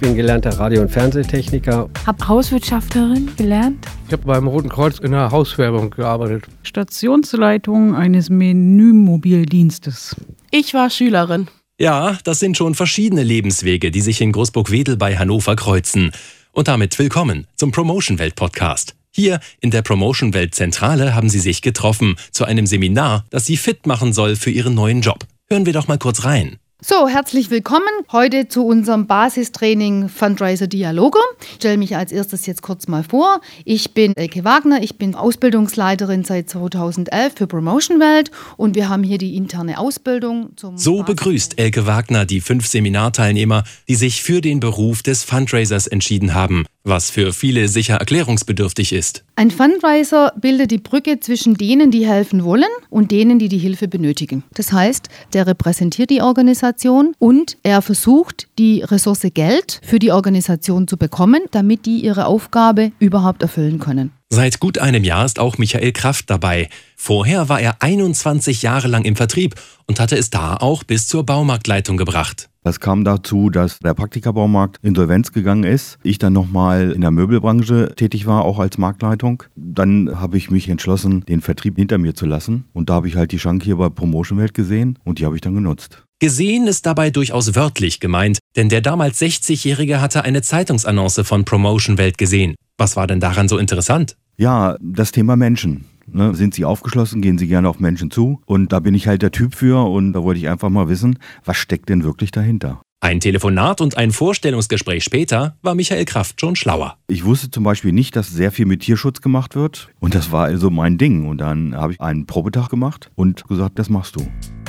[0.00, 1.88] bin gelernter Radio- und Fernsehtechniker.
[2.06, 3.86] Hab Hauswirtschafterin gelernt.
[4.06, 6.44] Ich habe beim Roten Kreuz in der Hauswerbung gearbeitet.
[6.62, 10.16] Stationsleitung eines Menümobildienstes.
[10.50, 11.48] Ich war Schülerin.
[11.78, 16.12] Ja, das sind schon verschiedene Lebenswege, die sich in Großburg-Wedel bei Hannover kreuzen.
[16.52, 18.96] Und damit willkommen zum Promotion Welt Podcast.
[19.12, 23.56] Hier in der Promotion Welt Zentrale haben sie sich getroffen zu einem Seminar, das sie
[23.56, 25.26] fit machen soll für ihren neuen Job.
[25.48, 26.58] Hören wir doch mal kurz rein.
[26.82, 31.18] So, herzlich willkommen heute zu unserem Basistraining Fundraiser Dialoge.
[31.42, 33.42] Ich stelle mich als erstes jetzt kurz mal vor.
[33.66, 39.02] Ich bin Elke Wagner, ich bin Ausbildungsleiterin seit 2011 für Promotion Welt und wir haben
[39.02, 44.40] hier die interne Ausbildung zum So begrüßt Elke Wagner die fünf Seminarteilnehmer, die sich für
[44.40, 49.24] den Beruf des Fundraisers entschieden haben, was für viele sicher erklärungsbedürftig ist.
[49.36, 53.88] Ein Fundraiser bildet die Brücke zwischen denen, die helfen wollen und denen, die die Hilfe
[53.88, 54.44] benötigen.
[54.54, 60.88] Das heißt, der repräsentiert die Organisation und er versucht, die Ressource Geld für die Organisation
[60.88, 64.12] zu bekommen, damit die ihre Aufgabe überhaupt erfüllen können.
[64.30, 66.68] Seit gut einem Jahr ist auch Michael Kraft dabei.
[66.96, 69.56] Vorher war er 21 Jahre lang im Vertrieb
[69.86, 72.49] und hatte es da auch bis zur Baumarktleitung gebracht.
[72.62, 75.98] Das kam dazu, dass der Praktikabaumarkt insolvenz gegangen ist.
[76.02, 79.44] Ich dann nochmal in der Möbelbranche tätig war, auch als Marktleitung.
[79.56, 82.64] Dann habe ich mich entschlossen, den Vertrieb hinter mir zu lassen.
[82.74, 85.36] Und da habe ich halt die Chance hier bei Promotion Welt gesehen und die habe
[85.36, 86.04] ich dann genutzt.
[86.18, 91.96] Gesehen ist dabei durchaus wörtlich gemeint, denn der damals 60-Jährige hatte eine Zeitungsannonce von Promotion
[91.96, 92.56] Welt gesehen.
[92.76, 94.16] Was war denn daran so interessant?
[94.36, 95.86] Ja, das Thema Menschen.
[96.12, 98.40] Ne, sind Sie aufgeschlossen, gehen Sie gerne auf Menschen zu.
[98.46, 101.18] Und da bin ich halt der Typ für und da wollte ich einfach mal wissen,
[101.44, 102.82] was steckt denn wirklich dahinter.
[103.02, 106.98] Ein Telefonat und ein Vorstellungsgespräch später war Michael Kraft schon schlauer.
[107.08, 109.88] Ich wusste zum Beispiel nicht, dass sehr viel mit Tierschutz gemacht wird.
[110.00, 111.26] Und das war also mein Ding.
[111.26, 114.26] Und dann habe ich einen Probetag gemacht und gesagt, das machst du.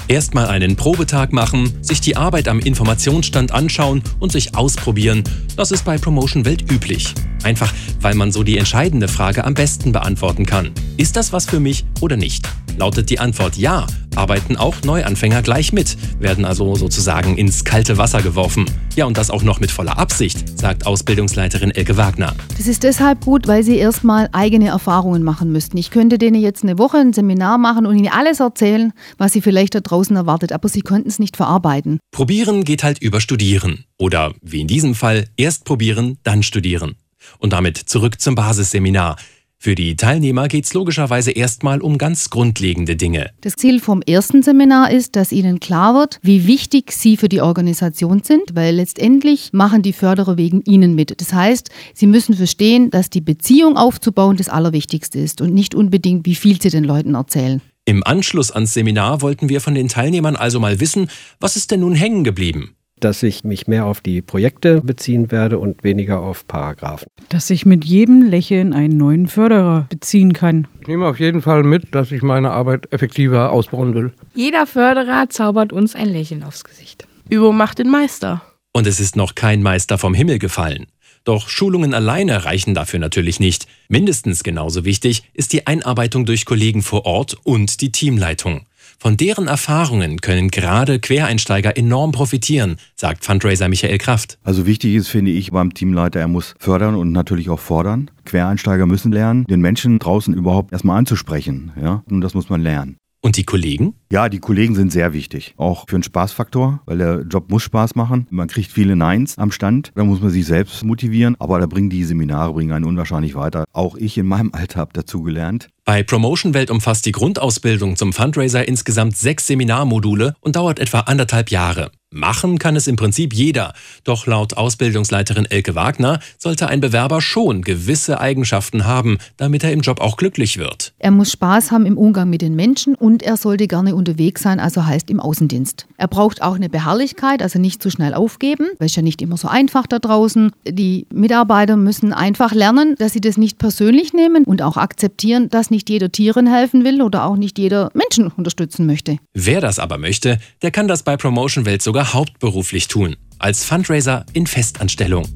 [0.07, 5.25] Erstmal einen Probetag machen, sich die Arbeit am Informationsstand anschauen und sich ausprobieren.
[5.57, 7.13] Das ist bei Promotion Welt üblich.
[7.43, 10.71] Einfach, weil man so die entscheidende Frage am besten beantworten kann.
[10.97, 12.47] Ist das was für mich oder nicht?
[12.77, 13.85] Lautet die Antwort ja,
[14.15, 18.65] arbeiten auch Neuanfänger gleich mit, werden also sozusagen ins kalte Wasser geworfen.
[18.95, 22.35] Ja, und das auch noch mit voller Absicht, sagt Ausbildungsleiterin Elke Wagner.
[22.57, 25.77] Das ist deshalb gut, weil sie erstmal eigene Erfahrungen machen müssten.
[25.77, 29.41] Ich könnte denen jetzt eine Woche ein Seminar machen und ihnen alles erzählen, was sie
[29.41, 31.99] vielleicht da draußen erwartet, aber sie könnten es nicht verarbeiten.
[32.11, 33.85] Probieren geht halt über Studieren.
[33.97, 36.95] Oder wie in diesem Fall, erst probieren, dann studieren.
[37.39, 39.17] Und damit zurück zum Basisseminar.
[39.63, 43.29] Für die Teilnehmer geht es logischerweise erstmal um ganz grundlegende Dinge.
[43.41, 47.41] Das Ziel vom ersten Seminar ist, dass Ihnen klar wird, wie wichtig Sie für die
[47.41, 51.21] Organisation sind, weil letztendlich machen die Förderer wegen Ihnen mit.
[51.21, 56.25] Das heißt, Sie müssen verstehen, dass die Beziehung aufzubauen das Allerwichtigste ist und nicht unbedingt,
[56.25, 57.61] wie viel Sie den Leuten erzählen.
[57.85, 61.07] Im Anschluss ans Seminar wollten wir von den Teilnehmern also mal wissen,
[61.39, 62.75] was ist denn nun hängen geblieben?
[63.03, 67.07] Dass ich mich mehr auf die Projekte beziehen werde und weniger auf Paragraphen.
[67.29, 70.67] Dass ich mit jedem Lächeln einen neuen Förderer beziehen kann.
[70.81, 74.13] Ich nehme auf jeden Fall mit, dass ich meine Arbeit effektiver ausbauen will.
[74.33, 77.07] Jeder Förderer zaubert uns ein Lächeln aufs Gesicht.
[77.29, 78.41] Übung macht den Meister.
[78.73, 80.87] Und es ist noch kein Meister vom Himmel gefallen.
[81.23, 83.67] Doch Schulungen alleine reichen dafür natürlich nicht.
[83.89, 88.65] Mindestens genauso wichtig ist die Einarbeitung durch Kollegen vor Ort und die Teamleitung.
[89.01, 94.37] Von deren Erfahrungen können gerade Quereinsteiger enorm profitieren, sagt Fundraiser Michael Kraft.
[94.43, 98.11] Also wichtig ist, finde ich, beim Teamleiter, er muss fördern und natürlich auch fordern.
[98.25, 101.71] Quereinsteiger müssen lernen, den Menschen draußen überhaupt erstmal anzusprechen.
[101.81, 102.03] Ja?
[102.11, 102.97] Und das muss man lernen.
[103.23, 103.93] Und die Kollegen?
[104.11, 105.53] Ja, die Kollegen sind sehr wichtig.
[105.57, 108.25] Auch für einen Spaßfaktor, weil der Job muss Spaß machen.
[108.31, 109.91] Man kriegt viele Neins am Stand.
[109.93, 111.35] Da muss man sich selbst motivieren.
[111.39, 113.65] Aber da bringen die Seminare bringen einen unwahrscheinlich weiter.
[113.73, 115.69] Auch ich in meinem Alter habe dazu gelernt.
[115.85, 121.51] Bei Promotion Welt umfasst die Grundausbildung zum Fundraiser insgesamt sechs Seminarmodule und dauert etwa anderthalb
[121.51, 121.91] Jahre.
[122.13, 123.73] Machen kann es im Prinzip jeder.
[124.03, 129.79] Doch laut Ausbildungsleiterin Elke Wagner sollte ein Bewerber schon gewisse Eigenschaften haben, damit er im
[129.79, 130.91] Job auch glücklich wird.
[130.99, 134.59] Er muss Spaß haben im Umgang mit den Menschen und er sollte gerne unterwegs sein,
[134.59, 135.87] also heißt im Außendienst.
[135.95, 139.37] Er braucht auch eine Beharrlichkeit, also nicht zu schnell aufgeben, weil es ja nicht immer
[139.37, 140.51] so einfach da draußen.
[140.67, 145.69] Die Mitarbeiter müssen einfach lernen, dass sie das nicht persönlich nehmen und auch akzeptieren, dass
[145.69, 149.17] nicht jeder Tieren helfen will oder auch nicht jeder Menschen unterstützen möchte.
[149.33, 154.25] Wer das aber möchte, der kann das bei Promotion Welt sogar hauptberuflich tun, als Fundraiser
[154.33, 155.27] in Festanstellung.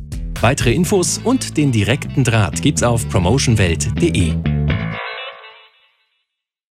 [0.41, 4.54] Weitere Infos und den direkten Draht gibt's auf promotionwelt.de.